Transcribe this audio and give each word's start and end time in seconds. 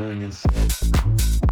hanging. 0.00 1.49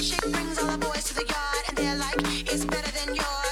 She 0.00 0.16
brings 0.30 0.58
all 0.58 0.70
the 0.70 0.78
boys 0.78 1.04
to 1.04 1.14
the 1.14 1.26
yard 1.26 1.64
and 1.68 1.76
they're 1.76 1.96
like, 1.98 2.16
it's 2.50 2.64
better 2.64 2.90
than 2.90 3.14
yours. 3.14 3.49